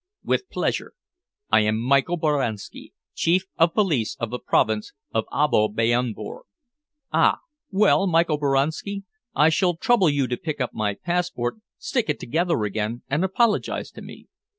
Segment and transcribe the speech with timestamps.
[0.23, 0.93] "With pleasure.
[1.51, 6.41] I am Michael Boranski, Chief of Police of the Province of Abo Biornebourg."
[7.13, 7.41] "Ah!
[7.69, 9.03] Well, Michael Boranski,
[9.35, 13.91] I shall trouble you to pick up my passport, stick it together again, and apologize
[13.91, 14.25] to me."